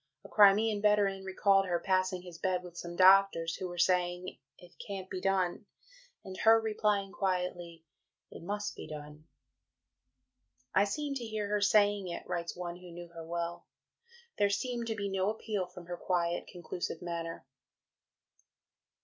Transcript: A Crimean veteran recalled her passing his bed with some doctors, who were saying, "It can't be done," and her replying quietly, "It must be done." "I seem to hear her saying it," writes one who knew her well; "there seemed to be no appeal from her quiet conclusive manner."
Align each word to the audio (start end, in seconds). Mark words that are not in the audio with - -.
A 0.25 0.29
Crimean 0.29 0.81
veteran 0.81 1.23
recalled 1.23 1.67
her 1.67 1.79
passing 1.79 2.23
his 2.23 2.39
bed 2.39 2.63
with 2.63 2.75
some 2.75 2.95
doctors, 2.95 3.55
who 3.57 3.67
were 3.67 3.77
saying, 3.77 4.39
"It 4.57 4.71
can't 4.79 5.07
be 5.11 5.21
done," 5.21 5.67
and 6.25 6.35
her 6.39 6.59
replying 6.59 7.11
quietly, 7.11 7.83
"It 8.31 8.41
must 8.41 8.75
be 8.75 8.87
done." 8.87 9.27
"I 10.73 10.85
seem 10.85 11.13
to 11.13 11.23
hear 11.23 11.49
her 11.49 11.61
saying 11.61 12.07
it," 12.07 12.25
writes 12.25 12.55
one 12.57 12.77
who 12.77 12.89
knew 12.89 13.09
her 13.09 13.23
well; 13.23 13.67
"there 14.39 14.49
seemed 14.49 14.87
to 14.87 14.95
be 14.95 15.07
no 15.07 15.29
appeal 15.29 15.67
from 15.67 15.85
her 15.85 15.97
quiet 15.97 16.47
conclusive 16.47 17.03
manner." 17.03 17.45